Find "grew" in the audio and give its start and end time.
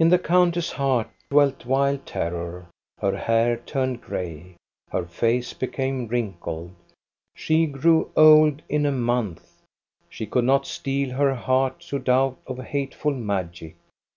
7.66-8.10